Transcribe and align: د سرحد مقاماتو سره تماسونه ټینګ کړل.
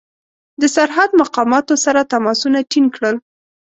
د 0.61 0.63
سرحد 0.75 1.09
مقاماتو 1.21 1.73
سره 1.85 2.09
تماسونه 2.13 2.59
ټینګ 2.71 2.87
کړل. 2.95 3.15